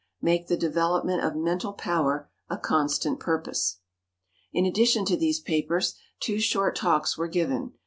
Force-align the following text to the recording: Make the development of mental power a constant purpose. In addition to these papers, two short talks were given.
Make 0.19 0.47
the 0.47 0.57
development 0.57 1.23
of 1.23 1.35
mental 1.35 1.73
power 1.73 2.27
a 2.49 2.57
constant 2.57 3.19
purpose. 3.19 3.81
In 4.51 4.65
addition 4.65 5.05
to 5.05 5.15
these 5.15 5.39
papers, 5.39 5.93
two 6.19 6.39
short 6.39 6.75
talks 6.75 7.19
were 7.19 7.27
given. 7.27 7.73